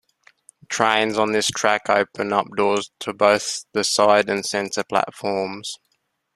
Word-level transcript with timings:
Trains 0.67 1.15
on 1.15 1.31
this 1.31 1.45
track 1.51 1.87
open 1.87 2.33
up 2.33 2.47
doors 2.57 2.89
to 3.01 3.13
both 3.13 3.65
the 3.73 3.83
side 3.83 4.31
and 4.31 4.43
center 4.43 4.83
platforms. 4.83 5.77